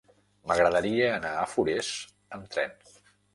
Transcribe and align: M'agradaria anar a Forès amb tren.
M'agradaria 0.51 1.09
anar 1.17 1.33
a 1.41 1.43
Forès 1.51 1.91
amb 2.39 2.49
tren. 2.57 2.75